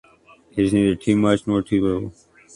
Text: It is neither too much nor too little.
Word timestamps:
It 0.53 0.65
is 0.65 0.73
neither 0.73 0.95
too 0.95 1.15
much 1.15 1.45
nor 1.45 1.61
too 1.61 1.79
little. 1.83 2.13